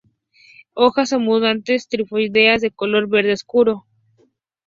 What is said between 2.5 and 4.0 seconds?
de color verde obscuro.